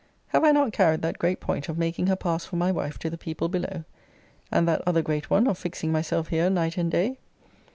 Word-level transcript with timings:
Have 0.29 0.43
I 0.43 0.51
not 0.51 0.73
carried 0.73 1.03
that 1.03 1.19
great 1.19 1.39
point 1.39 1.69
of 1.69 1.77
making 1.77 2.07
her 2.07 2.15
pass 2.15 2.43
for 2.43 2.55
my 2.55 2.71
wife 2.71 2.97
to 2.97 3.09
the 3.11 3.19
people 3.19 3.49
below? 3.49 3.83
And 4.51 4.67
that 4.67 4.81
other 4.87 5.03
great 5.03 5.29
one, 5.29 5.45
of 5.45 5.59
fixing 5.59 5.91
myself 5.91 6.29
here 6.29 6.49
night 6.49 6.75
and 6.75 6.89
day? 6.89 7.19